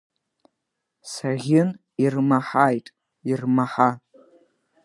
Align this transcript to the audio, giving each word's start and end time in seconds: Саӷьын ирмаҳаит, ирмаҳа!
Саӷьын 1.11 1.69
ирмаҳаит, 2.03 2.87
ирмаҳа! 3.31 3.89